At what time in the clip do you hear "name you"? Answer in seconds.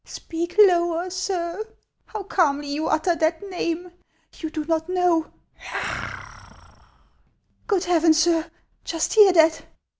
3.47-4.49